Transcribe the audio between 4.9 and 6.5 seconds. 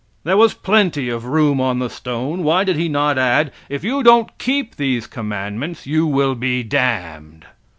commandments you will